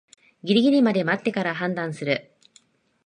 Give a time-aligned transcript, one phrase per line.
[0.43, 2.33] ギリギリまで待ってから判断する